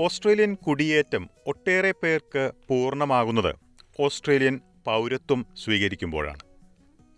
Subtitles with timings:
[0.00, 3.54] Australian കുടിയേറ്റം ഒട്ടേറെ പേർക്ക് പൂർണമാകുന്നത്
[4.00, 6.38] ഓസ്ട്രേലിയൻ പൗരത്വം സ്വീകരിക്കുമ്പോഴാണ്.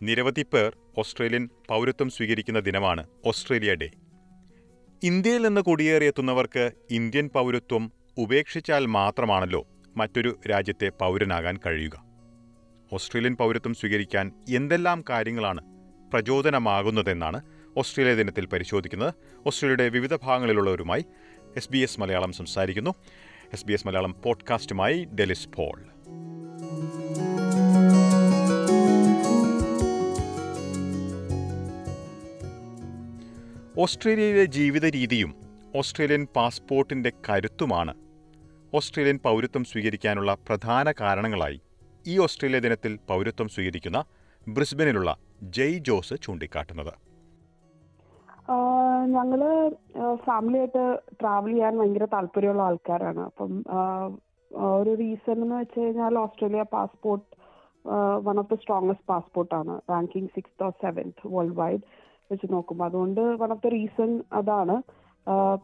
[0.02, 3.90] നിരവധി പേർ ഓസ്ട്രേലിയൻ പൗരത്വം സ്വീകരിക്കുന്ന ദിനമാണ് ഓസ്ട്രേലിയ ഡേ.
[5.02, 12.04] ഇന്ത്യയിൽ നിന്ന് കുടിയേറിയെത്തുന്നവർക്ക് ഇന്ത്യൻ പൗരത്വം ഉപേക്ഷിച്ചാൽ മാത്രമാണല്ലോ മറ്റൊരു രാജ്യത്തെ പൗരനാകാൻ കഴിയുക.
[12.92, 15.60] ഓസ്ട്രേലിയൻ പൗരത്വം സ്വീകരിക്കാൻ എന്തെല്ലാം കാര്യങ്ങളാണ്
[16.12, 17.42] പ്രചോദനമാകുന്നതെന്നാണ്
[17.76, 19.14] ഓസ്ട്രേലിയ ദിനത്തിൽ പരിശോധിക്കുന്നത്.
[19.46, 21.04] ഓസ്ട്രേലിയയുടെ വിവിധ ഭാഗങ്ങളിലുള്ളവരുമായി
[21.56, 22.94] എസ് ബി എസ് മലയാളം സംസാരിക്കുന്നു.
[23.52, 25.82] എസ് ബി എസ് മലയാളം പോഡ്കാസ്റ്റുമായി ഡെലിസ് പോൾ.
[33.78, 35.34] ഓസ്ട്രേലിയയിലെ ജീവിത രീതിയും
[35.74, 37.94] ഓസ്ട്രേലിയൻ പാസ്പോർട്ടിന്റെ കരുത്തുമാണ്
[38.74, 41.60] ഓസ്ട്രേലിയൻ പൗരത്വം സ്വീകരിക്കാനുള്ള പ്രധാന കാരണങ്ങളായി
[42.06, 44.04] ഈ ഓസ്ട്രേലിയ ദിനത്തിൽ പൗരത്വം സ്വീകരിക്കുന്ന
[44.48, 47.11] ബ്രിസ്ബനിലുള്ള ജെയ് ജോസ് ചൂണ്ടിക്കാട്ടുന്നത്.
[49.16, 49.40] ഞങ്ങൾ
[50.26, 50.84] ഫാമിലി ആയിട്ട്
[51.20, 53.22] ട്രാവൽ ചെയ്യാൻ ഭയങ്കര താല്പര്യമുള്ള ആൾക്കാരാണ്.
[53.30, 53.52] അപ്പം
[54.78, 57.28] ഒരു റീസൺ എന്ന് വെച്ച് കഴിഞ്ഞാൽ Australia passport
[58.26, 61.22] one of the strongest പാസ്പോർട്ടാണ് ranking six or seventh
[61.60, 61.84] worldwide
[62.32, 64.76] വെച്ച് നോക്കുമ്പോൾ അതുകൊണ്ട് വൺ ഓഫ് ദ റീസൺ അതാണ്.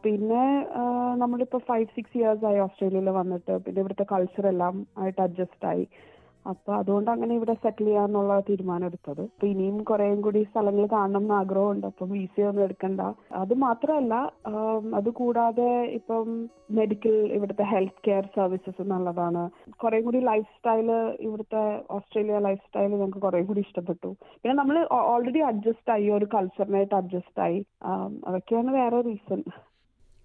[0.03, 0.43] പിന്നെ
[1.21, 3.53] നമ്മളിപ്പോൾ ഫൈവ് സിക്സ് ഇയേഴ്സ് ആയി ഓസ്ട്രേലിയയിൽ വന്നിട്ട്.
[3.63, 5.85] പിന്നെ ഇവിടുത്തെ കൾച്ചർ എല്ലാം ആയിട്ട് അഡ്ജസ്റ്റ് ആയി.
[6.45, 11.33] അപ്പൊ അതുകൊണ്ട് അങ്ങനെ ഇവിടെ സെറ്റിൽ ചെയ്യാന്നുള്ള തീരുമാനം എടുത്തത് അപ്പൊ ഇനിയും കുറേയും കൂടി സ്ഥലങ്ങൾ കാണണം എന്ന്
[11.33, 11.85] ആഗ്രഹമുണ്ട്.
[11.87, 13.01] അപ്പം വിസ ഒന്നും എടുക്കണ്ട.
[13.41, 14.13] അത് മാത്രമല്ല
[14.99, 16.27] അത് കൂടാതെ ഇപ്പം
[16.79, 19.43] മെഡിക്കൽ ഇവിടുത്തെ ഹെൽത്ത് കെയർ സർവീസസ് നല്ലതാണ്.
[19.83, 20.89] കുറേ കൂടി ലൈഫ് സ്റ്റൈൽ
[21.27, 21.63] ഇവിടുത്തെ
[21.97, 24.11] ഓസ്ട്രേലിയ ലൈഫ് സ്റ്റൈൽ ഞങ്ങൾക്ക് കുറേ കൂടി ഇഷ്ടപ്പെട്ടു.
[24.41, 24.77] പിന്നെ നമ്മൾ
[25.13, 27.59] ഓൾറെഡി അഡ്ജസ്റ്റ് ആയി ഒരു കൾച്ചറിനായിട്ട് അഡ്ജസ്റ്റ് ആയി.
[28.27, 29.41] അതൊക്കെയാണ് വേറെ റീസൺ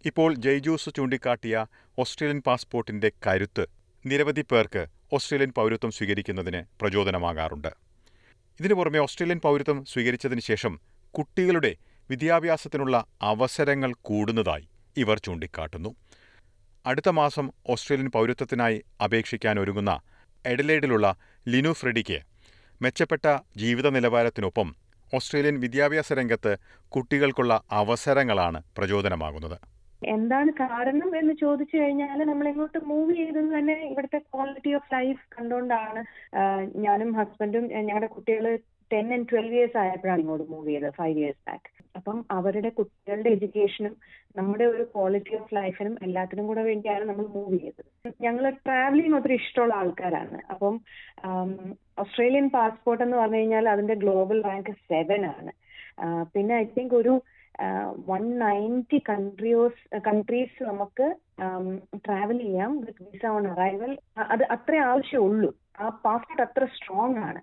[0.05, 1.65] ഇപ്പോൾ ജയ്ജൂസ് ചൂണ്ടിക്കാട്ടിയ
[1.99, 3.65] ഓസ്ട്രേലിയൻ പാസ്പോർട്ടിന്റെ കരുത്ത്.
[4.05, 7.69] നിരവധി പേർക്ക് ഓസ്ട്രേലിയൻ പൗരത്വം സ്വീകരിക്കുന്നതിന് പ്രചോദനമാകാറുണ്ട്.
[8.61, 11.77] ഇതിനു പുറമെ ഓസ്ട്രേലിയൻ പൗരത്വം സ്വീകരിച്ചതിന് ശേഷം കുട്ടികളുടെ
[12.11, 15.95] വിദ്യാഭ്യാസത്തിനുള്ള അവസരങ്ങൾ കൂടുന്നതായി ഇവർ ചൂണ്ടിക്കാട്ടുന്നു.
[16.87, 20.01] അടുത്ത മാസം ഓസ്ട്രേലിയൻ പൗരത്വത്തിനായി അപേക്ഷിക്കാൻ ഒരുങ്ങുന്ന
[20.47, 21.17] എഡലേഡിലുള്ള
[21.49, 22.21] ലിനു ഫ്രെഡിക്ക്
[22.83, 24.77] മെച്ചപ്പെട്ട ജീവിത നിലവാരത്തിനൊപ്പം
[25.15, 26.57] ഓസ്ട്രേലിയൻ വിദ്യാഭ്യാസ രംഗത്ത്
[26.89, 29.74] കുട്ടികൾക്കുള്ള അവസരങ്ങളാണ് പ്രചോദനമാകുന്നത്.
[30.15, 36.03] എന്താണ് കാരണം എന്ന് ചോദിച്ചു കഴിഞ്ഞാൽ നമ്മൾ ഇങ്ങോട്ട് മൂവ് ചെയ്തത് തന്നെ ഇവിടുത്തെ ക്വാളിറ്റി ഓഫ് ലൈഫ് കണ്ടുകൊണ്ടാണ്
[36.87, 38.47] ഞാനും ഹസ്ബൻഡും ഞങ്ങളുടെ കുട്ടികൾ
[38.91, 43.95] ടെൻ ആൻഡ് ട്വൽവ് ഇയേഴ്സ് ആയപ്പോഴാണ് ഇങ്ങോട്ട് മൂവ് ചെയ്തത് ഫൈവ് ഇയേഴ്സ് ബാക്ക് അപ്പം അവരുടെ കുട്ടികളുടെ എഡ്യൂക്കേഷനും
[44.39, 47.91] നമ്മുടെ ഒരു ക്വാളിറ്റി ഓഫ് ലൈഫിനും എല്ലാത്തിനും കൂടെ വേണ്ടിയാണ് നമ്മൾ മൂവ് ചെയ്തത്.
[48.27, 50.39] ഞങ്ങൾ ട്രാവലിംഗ് ഒത്തിരി ഇഷ്ടമുള്ള ആൾക്കാരാണ്.
[50.55, 50.75] അപ്പം
[52.03, 55.53] ഓസ്ട്രേലിയൻ പാസ്പോർട്ട് എന്ന് പറഞ്ഞു കഴിഞ്ഞാൽ അതിന്റെ ഗ്ലോബൽ റാങ്ക് സെവൻ ആണ്.
[56.35, 57.15] പിന്നെ ഐ തിങ്ക് ഒരു
[58.09, 61.07] വൺ നയന്റി കൺട്രിയോസ് കൺട്രീസ് നമുക്ക്
[62.07, 65.51] ട്രാവൽ ചെയ്യാം വിത്ത് വിസ ഓൺ അറൈവൽ അത് അത്രേ ആവശ്യമുള്ളൂ.
[65.81, 67.41] ആ പാസ്പോർട്ട് അത്ര സ്ട്രോങ് ആണ്.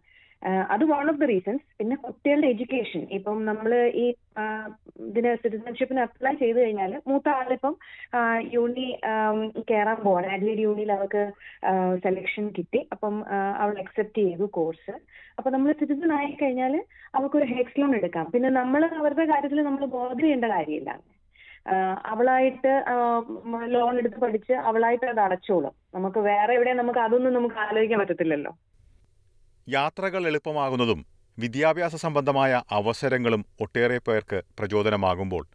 [0.74, 3.72] അത് വൺ ഓഫ് ദ റീസൺസ് പിന്നെ കുട്ടികളുടെ എഡ്യൂക്കേഷൻ ഇപ്പം നമ്മൾ
[4.04, 4.06] ഈ
[5.10, 7.74] ഇതിന് സിറ്റിസൺഷിപ്പിന് അപ്ലൈ ചെയ്ത് കഴിഞ്ഞാൽ മൂത്ത ആളിപ്പം
[8.56, 8.86] യൂണി
[9.72, 10.28] കയറാൻ പോവാണ്.
[10.36, 11.24] അഡ്ലീഡ് യൂണിയിൽ അവർക്ക്
[12.06, 12.82] സെലക്ഷൻ കിട്ടി.
[12.96, 13.16] അപ്പം
[13.62, 14.96] അവൾ അക്സെപ്റ്റ് ചെയ്തു കോഴ്സ്
[15.38, 16.74] അപ്പൊ നമ്മൾ സിറ്റിസൺ ആയി കഴിഞ്ഞാൽ
[17.18, 18.26] അവർക്കൊരു ഹെക്സ് ലോൺ എടുക്കാം.
[18.34, 20.92] പിന്നെ നമ്മൾ അവരുടെ കാര്യത്തിൽ നമ്മൾ ബോധ ചെയ്യേണ്ട കാര്യമില്ല.
[22.14, 22.72] അവളായിട്ട്
[23.76, 25.74] ലോൺ എടുത്ത് പഠിച്ച് അവളായിട്ട് അത് അടച്ചോളും.
[25.96, 28.54] നമുക്ക് വേറെ എവിടെ നമുക്ക് അതൊന്നും നമുക്ക് ആലോചിക്കാൻ പറ്റത്തില്ലല്ലോ.
[29.70, 31.06] യാത്രകൾ എളുപ്പമാകുന്നതും
[31.40, 35.48] വിദ്യാഭ്യാസ സംബന്ധമായ അവസരങ്ങളും ഒട്ടേറെ പേർക്ക് പ്രചോദനമാകുമ്പോൾ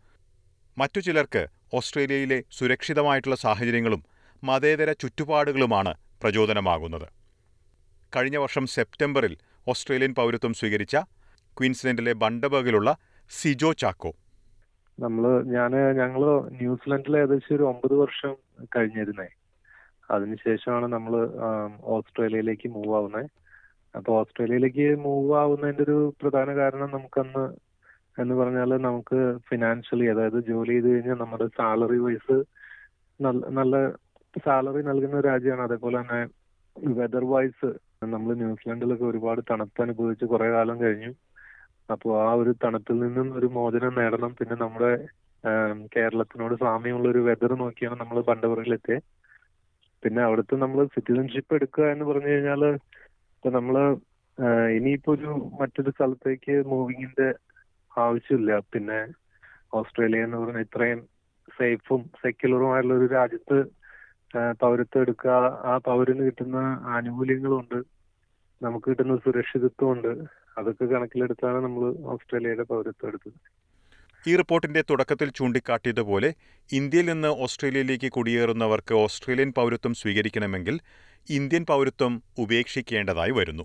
[0.78, 4.04] മറ്റു ചിലർക്ക് ഓസ്ട്രേലിയയിലെ സുരക്ഷിതമായിട്ടുള്ള സാഹചര്യങ്ങളും
[4.44, 7.08] മതേതര ചുറ്റുപാടുകളുമാണ് പ്രചോദനമാകുന്നത്.
[8.16, 9.36] കഴിഞ്ഞ വർഷം സെപ്റ്റംബറിൽ
[9.68, 10.96] ഓസ്ട്രേലിയൻ പൗരത്വം സ്വീകരിച്ച
[11.58, 12.96] ക്വീൻസ്ലൻഡിലെ ബണ്ടബർഗിലുള്ള
[13.30, 14.12] സിജോ ചാക്കോ.
[15.00, 18.36] നമ്മൾ ഞാൻ ഞങ്ങൾ ന്യൂസിലൻഡിൽ ഏകദേശം ഒരു ഒമ്പത് വർഷം
[18.76, 19.28] കഴിഞ്ഞിരുന്നേ.
[20.10, 21.12] അതിനുശേഷമാണ് നമ്മൾ
[21.82, 23.45] ഓസ്ട്രേലിയയിലേക്ക് മൂവ് ആവുന്നത്
[23.96, 27.44] അപ്പൊ ഓസ്ട്രേലിയയിലേക്ക് മൂവ് ആവുന്നതിന്റെ ഒരു പ്രധാന കാരണം നമുക്കന്ന്
[28.18, 29.18] എന്ന് പറഞ്ഞാൽ നമുക്ക്
[29.48, 32.36] ഫിനാൻഷ്യലി അതായത് ജോലി ചെയ്ത് കഴിഞ്ഞാൽ നമ്മുടെ സാലറി വൈസ്
[33.20, 33.74] നല്ല നല്ല
[34.44, 35.62] സാലറി നൽകുന്ന രാജ്യമാണ്.
[35.68, 36.20] അതേപോലെ തന്നെ
[36.96, 37.68] വെതർ വൈസ്
[38.04, 41.10] നമ്മൾ ന്യൂസിലാൻഡിലൊക്കെ ഒരുപാട് തണുപ്പ് അനുഭവിച്ച് കുറെ കാലം കഴിഞ്ഞു.
[41.88, 44.32] അപ്പോൾ ആ ഒരു തണുപ്പിൽ നിന്നും ഒരു മോചനം നേടണം.
[44.38, 44.92] പിന്നെ നമ്മുടെ
[45.94, 49.04] കേരളത്തിനോട് സാമ്യമുള്ള ഒരു വെതർ നോക്കിയാണ് നമ്മൾ ബണ്ടപുറയിലെത്തിയത്
[50.02, 52.62] പിന്നെ അവിടുത്തെ നമ്മൾ സിറ്റിസൺഷിപ്പ് എടുക്കുക എന്ന് പറഞ്ഞു കഴിഞ്ഞാൽ
[53.46, 53.76] ഇപ്പൊ നമ്മൾ
[54.76, 55.26] ഇനിയിപ്പോ ഒരു
[55.60, 57.26] മറ്റൊരു സ്ഥലത്തേക്ക് മൂവിങ്ങിന്റെ
[57.92, 58.58] ആവശ്യമില്ല.
[58.72, 58.96] പിന്നെ
[59.78, 61.00] ഓസ്ട്രേലിയ എന്ന് പറഞ്ഞ ഇത്രയും
[61.58, 63.58] സേഫും സെക്യുലറുമായുള്ള ഒരു രാജ്യത്ത്
[64.62, 65.30] പൗരത്വം എടുക്കുക
[65.72, 66.56] ആ പൗരന് കിട്ടുന്ന
[66.94, 67.78] ആനുകൂല്യങ്ങളുണ്ട്.
[68.60, 70.12] നമുക്ക് കിട്ടുന്ന സുരക്ഷിതത്വമുണ്ട്.
[70.58, 71.84] അതൊക്കെ കണക്കിലെടുത്താണ് നമ്മൾ
[72.14, 73.38] ഓസ്ട്രേലിയയുടെ പൗരത്വം എടുത്തത്.
[74.24, 76.30] ഈ റിപ്പോർട്ടിന്റെ തുടക്കത്തിൽ ചൂണ്ടിക്കാട്ടിയതുപോലെ
[76.70, 80.78] ഇന്ത്യയിൽ നിന്ന് ഓസ്ട്രേലിയയിലേക്ക് കുടിയേറുന്നവർക്ക് ഓസ്ട്രേലിയൻ പൗരത്വം സ്വീകരിക്കണമെങ്കിൽ
[81.30, 83.64] ഇന്ത്യൻ പൗരത്വം ഉപേക്ഷിക്കേണ്ടതായി വരുന്നു.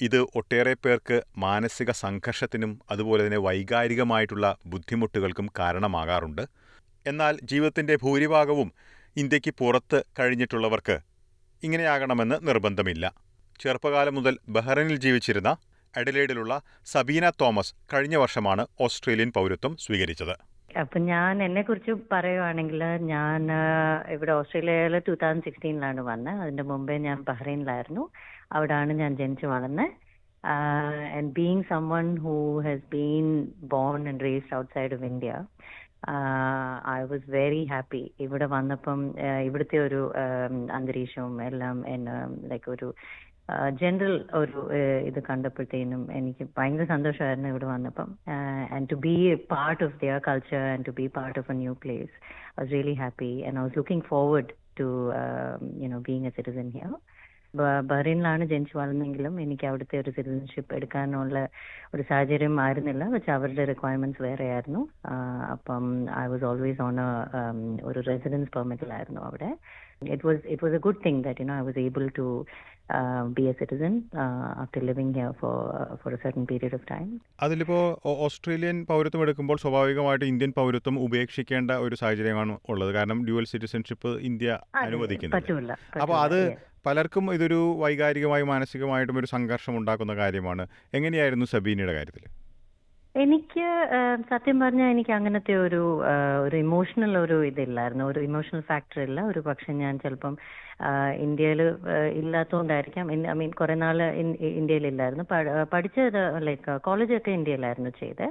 [0.00, 6.42] ഇത് ഒട്ടേറെ പേർക്ക് മാനസിക സംഘർഷത്തിനും അതുപോലെ തന്നെ വൈകാരികമായിട്ടുള്ള ബുദ്ധിമുട്ടുകൾക്കും കാരണമാകാറുണ്ട്.
[7.06, 8.72] എന്നാൽ ജീവിതത്തിന്റെ ഭൂരിഭാഗവും
[9.16, 10.98] ഇന്ത്യയ്ക്ക് പുറത്ത് കഴിഞ്ഞിട്ടുള്ളവർക്ക്
[11.62, 13.14] ഇങ്ങനെയാകണമെന്ന് നിർബന്ധമില്ല.
[13.60, 15.56] ചെറുപ്പകാലം മുതൽ ബഹ്റൈനിൽ ജീവിച്ചിരുന്ന
[15.96, 20.51] അഡലേഡിലുള്ള സബീന തോമസ് കഴിഞ്ഞ വർഷമാണ് ഓസ്ട്രേലിയൻ പൗരത്വം സ്വീകരിച്ചത്.
[20.80, 22.82] അപ്പൊ ഞാൻ എന്നെ കുറിച്ച് പറയുവാണെങ്കിൽ
[23.12, 23.40] ഞാൻ
[24.14, 26.38] ഇവിടെ ഓസ്ട്രേലിയയിൽ ടൂ തൗസൻഡ് സിക്സ്റ്റീനിലാണ് വന്നത്.
[26.42, 28.04] അതിന്റെ മുമ്പേ ഞാൻ ബഹ്റൈനിലായിരുന്നു.
[28.52, 29.92] അവിടാണ് ഞാൻ ജനിച്ചു വളർന്നത്.
[31.16, 33.26] And being someone who has been
[33.74, 35.32] born and raised outside of India
[36.96, 39.00] I was very happy ഇവിടെ വന്നപ്പം
[39.46, 40.00] ഇവിടുത്തെ ഒരു
[40.78, 42.16] അന്തരീക്ഷവും എല്ലാം എന്നെ
[42.48, 42.88] ലൈക്ക് ഒരു
[43.78, 48.08] ജനറൽ ഒരു ഏഹ്, ഇത് കണ്ടപ്പോഴത്തേനും എനിക്ക് ഭയങ്കര സന്തോഷമായിരുന്നു ഇവിടെ വന്നപ്പം.
[48.74, 51.74] And to be a part of their culture and to be part of a new
[51.82, 52.14] place
[52.52, 54.88] I was really happy and I was looking forward to
[55.82, 56.92] you know being a citizen here
[57.90, 61.36] ബഹ്റൈനിലാണ് ജനിച്ചു വളർന്നെങ്കിലും എനിക്ക് അവിടുത്തെ ഒരു citizenship എടുക്കാനുള്ള
[61.94, 63.04] ഒരു സാഹചര്യം ആയിരുന്നില്ല.
[63.14, 64.82] പക്ഷെ അവരുടെ റിക്വയർമെന്റ്സ് വേറെ ആയിരുന്നു
[65.54, 65.86] അപ്പം
[66.24, 66.98] ഐ വാസ് ഓൾവേസ് ഓൺ
[67.90, 69.50] ഒരു റെസിഡൻസ് പെർമിറ്റിലായിരുന്നു അവിടെ.
[70.14, 72.26] It was it was a good thing that you know I was able to
[73.36, 73.92] be a citizen
[74.62, 75.58] after living here for
[76.00, 77.06] for a certain period of time
[77.44, 77.84] അതിലിപ്പോൾ
[78.26, 82.92] Australian പൗരത്വം എടുക്കുമ്പോൾ സ്വാഭാവികമായിട്ട് Indian പൗരത്വം ഉപേക്ഷിക്കേണ്ട ഒരു സാഹചര്യമാണ് ഉള്ളത്.
[82.98, 85.72] കാരണം ഡ്യുവൽ സിറ്റിസൺഷിപ്പ് ഇന്ത്യ അനുവദിക്കുന്നത്
[86.04, 86.40] അപ്പോൾ അത്.
[86.86, 90.64] പലർക്കും ഇതൊരു വൈകാരികമായും മാനസികമായിട്ടും ഒരു സംഘർഷം ഉണ്ടാക്കുന്ന കാര്യമാണ്.
[90.94, 92.24] എങ്ങനെയായിരുന്നു സബീനയുടെ കാര്യത്തിൽ
[93.14, 93.64] എനിക്ക്
[94.30, 95.80] സത്യം പറഞ്ഞാൽ എനിക്ക് അങ്ങനത്തെ ഒരു
[96.44, 98.04] ഒരു ഇമോഷണൽ ഒരു ഇതില്ലായിരുന്നു.
[98.04, 99.20] ഒരു ഇമോഷണൽ ഫാക്ടർ ഇല്ല.
[99.30, 100.34] ഒരു പക്ഷെ ഞാൻ ചിലപ്പം
[101.26, 101.60] ഇന്ത്യയിൽ
[102.20, 103.98] ഇല്ലാത്തതുകൊണ്ടായിരിക്കാം ഐ മീൻ കുറെ നാൾ
[104.60, 105.24] ഇന്ത്യയിലില്ലായിരുന്നു.
[105.74, 108.26] പഠിച്ചത് ലൈക്ക് കോളേജൊക്കെ ഇന്ത്യയിലായിരുന്നു ചെയ്തത്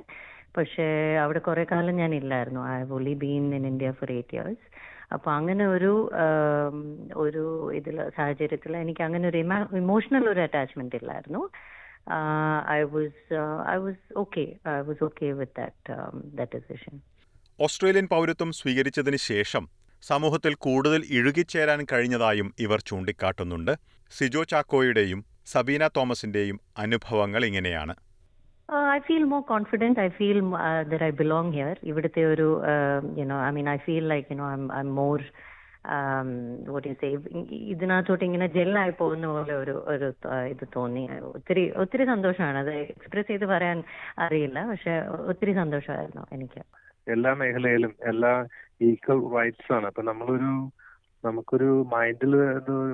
[0.57, 0.85] പക്ഷേ
[1.23, 2.61] അവിടെ കുറെ കാലം ഞാൻ ഇല്ലായിരുന്നു.
[2.71, 4.65] I have only been in India for eight years
[5.15, 5.93] അപ്പൊ അങ്ങനെ ഒരു
[7.23, 7.43] ഒരു
[7.79, 9.39] ഇതിൽ സാഹചര്യത്തിൽ എനിക്ക് അങ്ങനെ ഒരു
[9.83, 11.41] ഇമോഷണൽ ഒരു അറ്റാച്ച്മെന്റ് ഇല്ലായിരുന്നു.
[12.75, 13.39] I was
[13.73, 14.45] I was okay
[14.77, 15.95] I was okay with that
[16.39, 16.95] that decision
[17.59, 19.63] Australian പൗരത്വം സ്വീകരിച്ചതിന് ശേഷം
[20.03, 23.73] സമൂഹത്തിൽ കൂടുതൽ ഇഴുകിച്ചേരാൻ കഴിഞ്ഞതായും ഇവർ ചൂണ്ടിക്കാട്ടുന്നുണ്ട്.
[24.11, 25.19] സിജോ ചാക്കോയുടെയും
[25.51, 27.93] സബീന തോമസിന്റെയും അനുഭവങ്ങൾ ഇങ്ങനെയാണ്.
[28.71, 29.97] Uh, I feel more confident.
[29.99, 30.37] I feel
[31.07, 31.73] I belong here.
[31.91, 32.45] ഇവിടുത്തെ ഒരു
[33.19, 33.37] you know
[34.51, 35.21] I'm I'm more
[35.95, 36.29] um,
[36.73, 37.09] what do you say?
[37.73, 40.07] ഇതിനകത്തോട്ട് ഇങ്ങനെ ജെല്ലായി പോകുന്ന പോലെ ഒരു ഒരു
[40.53, 41.03] ഇത് തോന്നി.
[41.31, 42.57] ഒത്തിരി ഒത്തിരി സന്തോഷമാണ്.
[42.63, 43.83] അത് എക്സ്പ്രസ് ചെയ്ത് പറയാൻ
[44.25, 44.63] അറിയില്ല.
[44.71, 44.93] പക്ഷെ
[45.31, 46.63] ഒത്തിരി സന്തോഷമായിരുന്നു എനിക്ക്.
[47.15, 48.33] എല്ലാ മേഖലയിലും എല്ലാ
[48.89, 49.85] ഈക്വൽ റൈറ്റ്സ് ആണ്.
[49.91, 50.53] അപ്പൊ നമ്മളൊരു
[51.25, 52.33] നമുക്കൊരു മൈൻഡിൽ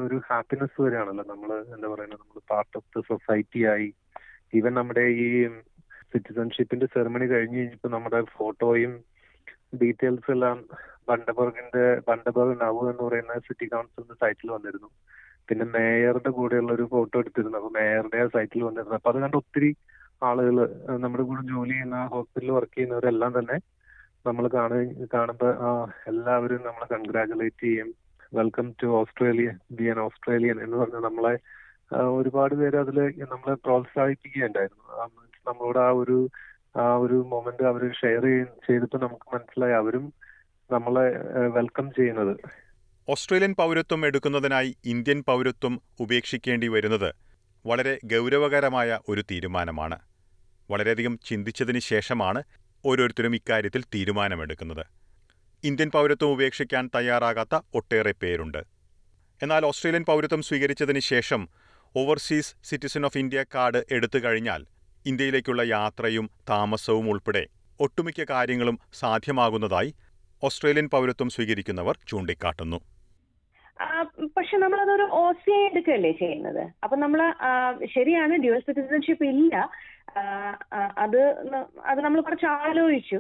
[0.06, 2.21] ഒരു ഹാപ്പിനെസ് വരികയാണല്ലോ നമ്മൾ എന്താ പറയുന്നത്?
[2.24, 3.88] നമ്മൾ പാർട്ട് ഓഫ് ദ സൊസൈറ്റി ആയി
[4.54, 5.48] ഈവൻ നമ്മുടെ ഈ
[6.14, 8.94] സിറ്റിസൺഷിപ്പിന്റെ സെറമണി കഴിഞ്ഞ് കഴിഞ്ഞപ്പോ നമ്മുടെ ഫോട്ടോയും
[9.82, 10.66] ഡീറ്റെയിൽസ് എല്ലാം
[11.10, 14.90] ബണ്ടബർഗിന്റെ ബണ്ടബർഗ് നവ് എന്ന് പറയുന്ന സിറ്റി കൗൺസിലിന്റെ സൈറ്റിൽ വന്നിരുന്നു.
[15.50, 17.58] പിന്നെ മേയറുടെ കൂടെയുള്ള ഒരു ഫോട്ടോ എടുത്തിരുന്നു.
[17.58, 18.96] അപ്പൊ മേയറുടെ സൈറ്റിൽ വന്നിരുന്നു.
[18.96, 19.76] അപ്പൊ അത് കണ്ട് ഒത്തിരി
[20.24, 20.56] ആളുകൾ
[20.98, 23.58] നമ്മുടെ കൂടെ ജോലി ചെയ്യുന്ന ഹോസ്പിറ്റലിൽ വർക്ക് ചെയ്യുന്നവരെല്ലാം തന്നെ
[24.26, 25.52] നമ്മൾ കാണുക കാണുമ്പോൾ
[26.08, 27.90] എല്ലാവരും നമ്മളെ കൺഗ്രാചുലേറ്റ് ചെയ്യും.
[28.34, 31.34] Welcome to Australia be an Australian എന്ന് പറഞ്ഞ് നമ്മളെ
[31.95, 34.84] ഒരുപാട് പേര് അതിൽ നമ്മളെ പ്രോത്സാഹിപ്പിക്കുകയുണ്ടായിരുന്നു.
[35.48, 36.30] നമ്മളോട് ആ ഒരു
[36.78, 40.13] ആ ഒരു മൊമെന്റ് അവർ ഷെയർ ചെയ്തപ്പോൾ നമുക്ക് മനസ്സിലായി അവരും
[40.72, 41.18] നമ്മളെ
[41.48, 42.38] വെൽക്കം ചെയ്യുന്നത്.
[43.10, 47.16] ഓസ്ട്രേലിയൻ പൗരത്വം എടുക്കുന്നതിനായി ഇന്ത്യൻ പൗരത്വം ഉപേക്ഷിക്കേണ്ടി വരുന്നത്
[47.66, 50.00] വളരെ ഗൗരവകരമായ ഒരു തീരുമാനമാണ്.
[50.72, 52.44] വളരെയധികം ചിന്തിച്ചതിന് ശേഷമാണ്
[52.86, 54.86] ഓരോരുത്തരും ഇക്കാര്യത്തിൽ തീരുമാനമെടുക്കുന്നത്.
[55.63, 58.63] ഇന്ത്യൻ പൗരത്വം ഉപേക്ഷിക്കാൻ തയ്യാറാകാത്ത ഒട്ടേറെ പേരുണ്ട്.
[59.44, 61.48] എന്നാൽ ഓസ്ട്രേലിയൻ പൗരത്വം സ്വീകരിച്ചതിന് ശേഷം
[61.96, 64.62] overseas citizen of India card എടുത്തു കഴിഞ്ഞാൽ
[65.06, 67.44] ഇന്ത്യയിലേക്കുള്ള യാത്രയും താമസവും ഉൾപ്പെടെ
[67.79, 69.91] ഒട്ടുമിക്ക കാര്യങ്ങളും സാധ്യമാകുന്നതായി
[70.44, 72.79] ഓസ്ട്രേലിയൻ പൗരത്വം സ്വീകരിക്കുന്നവർ ചൂണ്ടിക്കാട്ടുന്നു.
[74.38, 76.63] പക്ഷെ നമ്മൾ അതൊരു ഒ സി ഐ എടുക്കുകയല്ലേ ചെയ്യുന്നത്?
[76.84, 77.22] അപ്പൊ നമ്മൾ
[77.96, 79.56] ശരിയാണ് ഡ്യുവൽ സിറ്റിസൺഷിപ്പ് ഇല്ല.
[81.06, 81.22] അത്
[81.91, 83.20] അത് നമ്മൾ കുറച്ച് ആലോചിച്ചു.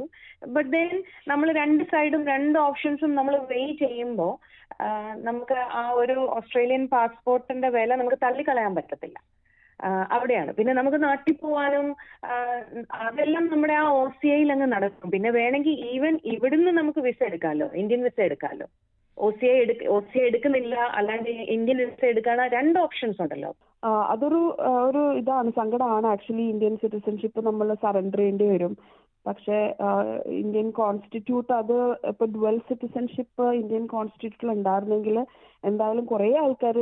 [0.55, 0.93] ബട്ട് ദെൻ
[1.27, 4.33] നമ്മൾ രണ്ട് സൈഡും രണ്ട് ഓപ്ഷൻസും നമ്മൾ വെയ് ചെയ്യുമ്പോൾ
[5.27, 9.17] നമുക്ക് ആ ഒരു ഓസ്ട്രേലിയൻ പാസ്പോർട്ടിന്റെ വില നമുക്ക് തള്ളിക്കളയാൻ പറ്റത്തില്ല.
[10.15, 10.51] അവിടെയാണ്.
[10.57, 11.87] പിന്നെ നമുക്ക് നാട്ടിൽ പോവാനും
[13.07, 15.07] അതെല്ലാം നമ്മുടെ ആ ഒ സി ഐയിൽ അങ്ങ് നടക്കും.
[15.15, 18.67] പിന്നെ വേണമെങ്കിൽ ഈവൻ ഇവിടുന്ന് നമുക്ക് വിസ എടുക്കാമല്ലോ ഇന്ത്യൻ വിസ എടുക്കാമല്ലോ
[19.17, 23.51] ഒ സി ഐ എടുക്ക ഒ സി ഐ എടുക്കുന്നില്ല അല്ലാണ്ട് ഇന്ത്യൻ വിസ എടുക്കാണ് രണ്ട് ഓപ്ഷൻസ് ഉണ്ടല്ലോ.
[24.13, 24.41] അതൊരു
[24.87, 26.07] ഒരു ഇതാണ് സങ്കടമാണ്.
[26.13, 28.73] ആക്ച്വലി ഇന്ത്യൻ സിറ്റിസൺഷിപ്പ് നമ്മൾ സറണ്ടർ ചെയ്യേണ്ടി വരും.
[29.25, 29.57] പക്ഷേ
[30.41, 31.73] ഇന്ത്യൻ കോൺസ്റ്റിറ്റ്യൂട്ട് അത്
[32.11, 35.17] ഇപ്പൊ ഡുവൽ സിറ്റിസൺഷിപ്പ് ഇന്ത്യൻ കോൺസ്റ്റിറ്റ്യൂട്ടിൽ ഉണ്ടായിരുന്നെങ്കിൽ
[35.65, 36.77] എന്തായാലും കുറേ ആൾക്കാർ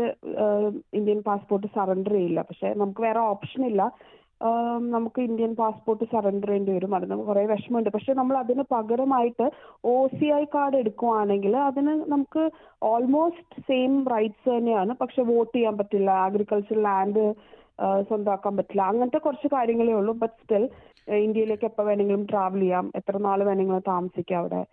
[0.99, 2.41] ഇന്ത്യൻ പാസ്പോർട്ട് സറണ്ടർ ചെയ്യില്ല.
[2.41, 3.83] പക്ഷെ നമുക്ക് വേറെ ഓപ്ഷൻ ഇല്ല.
[4.95, 6.95] നമുക്ക് ഇന്ത്യൻ പാസ്പോർട്ട് സറണ്ടർ ചെയ്യേണ്ടി വരും.
[6.95, 7.89] അത് നമുക്ക് കുറേ വിഷമമുണ്ട്.
[7.89, 9.45] പക്ഷെ നമ്മൾ അതിന് പകരമായിട്ട്
[9.93, 12.43] ഒ സി ഐ കാർഡ് എടുക്കുവാണെങ്കിൽ അതിന് നമുക്ക്
[12.83, 14.93] ഓൾമോസ്റ്റ് സെയിം റൈറ്റ്സ് തന്നെയാണ്.
[15.01, 16.11] പക്ഷെ വോട്ട് ചെയ്യാൻ പറ്റില്ല.
[16.27, 17.25] അഗ്രികൾച്ചർ ലാൻഡ്
[18.09, 18.83] സ്വന്തമാക്കാൻ പറ്റില്ല.
[18.91, 20.13] അങ്ങനത്തെ കുറച്ച് കാര്യങ്ങളേ ഉള്ളൂ.
[20.23, 20.65] ബട്ട് സ്റ്റിൽ
[21.07, 22.91] ഇന്ത്യയിലേക്ക് എപ്പോൾ വേണമെങ്കിലും ട്രാവൽ ചെയ്യാം.
[22.95, 24.65] എത്ര നാൾ വേണമെങ്കിലും താമസിക്കാം അവിടെ.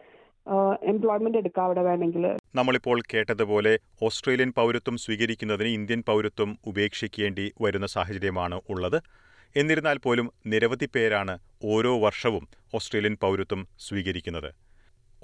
[0.83, 9.03] എംപ്ലോയ്മെന്റ് എടുക്കാം അവിടെ വേണമെങ്കിൽ നമ്മളിപ്പോൾ കേട്ടതുപോലെ ഓസ്ട്രേലിയൻ പൗരത്വം സ്വീകരിക്കുന്നതിന് ഇന്ത്യൻ പൗരത്വം ഉപേക്ഷിക്കേണ്ടി വരുന്ന സാഹചര്യമാണ് ഉള്ളത്.
[9.57, 14.55] എന്നിരുന്നാൽ പോലും നിരവധി പേരാണ് ഓരോ വർഷവും ഓസ്ട്രേലിയൻ പൗരത്വം സ്വീകരിക്കുന്നത്.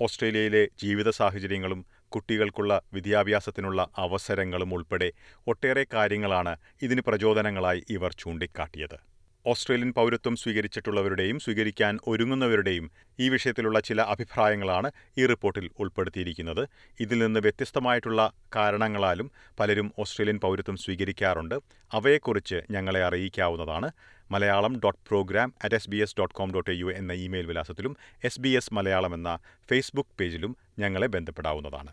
[0.03, 5.12] ഓസ്ട്രേലിയയിലെ ജീവിത സാഹചര്യങ്ങളും കുട്ടികൾക്കുള്ള വിദ്യാഭ്യാസത്തിനുള്ള അവസരങ്ങളും ഉൾപ്പെടെ
[5.47, 9.17] ഒട്ടേറെ കാര്യങ്ങളാണ് ഇതിന് പ്രചോദനങ്ങളായി ഇവർ ചൂണ്ടിക്കാട്ടിയത്.
[9.47, 16.68] ഓസ്ട്രേലിയൻ പൗരത്വം സ്വീകരിച്ചിട്ടുള്ളവരുടെയും സ്വീകരിക്കാൻ ഒരുങ്ങുന്നവരുടെയും ഈ വിഷയത്തിലുള്ള ചില അഭിപ്രായങ്ങളാണ് ഈ റിപ്പോർട്ടിൽ ഉൾപ്പെടുത്തിയിരിക്കുന്നത്.
[17.00, 19.30] ഇതിൽ നിന്ന് വ്യത്യസ്തമായിട്ടുള്ള കാരണങ്ങളാലും
[19.61, 21.54] പലരും ഓസ്ട്രേലിയൻ പൗരത്വം സ്വീകരിക്കാറുണ്ട്.
[21.92, 23.90] അവയെക്കുറിച്ച് ഞങ്ങളെ അറിയിക്കാവുന്നതാണ്.
[24.30, 28.40] Malayalam dot program at S B S dot com dot U എന്ന ഇമെയിൽ വിലാസത്തിലും എസ്
[28.40, 29.38] ബി എസ് മലയാളം എന്ന
[29.71, 31.92] ഫേസ്ബുക്ക് പേജിലും ഞങ്ങളെ ബന്ധപ്പെടാവുന്നതാണ്.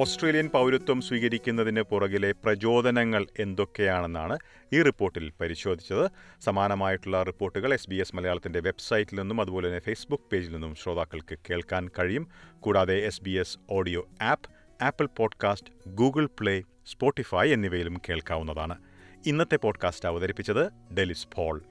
[0.00, 4.38] ഓസ്ട്രേലിയൻ പൗരത്വം സ്വീകരിക്കുന്നതിന് പുറകിലെ പ്രചോദനങ്ങൾ എന്തൊക്കെയാണെന്നാണ്
[4.72, 6.10] ഈ റിപ്പോർട്ടിൽ പരിശോധിച്ചത്.
[6.40, 11.90] സമാനമായിട്ടുള്ള റിപ്പോർട്ടുകൾ എസ് ബി എസ് മലയാളത്തിന്റെ വെബ്സൈറ്റിൽ നിന്നും അതുപോലെ തന്നെ ഫേസ്ബുക്ക് പേജിൽ നിന്നും ശ്രോതാക്കൾക്ക് കേൾക്കാൻ
[11.98, 12.28] കഴിയും.
[12.60, 14.50] കൂടാതെ S B S audio app
[14.84, 18.78] Apple podcast Google Play Spotify എന്നിവയിലും കേൾക്കാവുന്നതാണ്.
[19.26, 21.62] ഇന്നത്തെ പോഡ്കാസ്റ്റ് അവതരിപ്പിച്ചത് ഡെലിസ് പോൾ.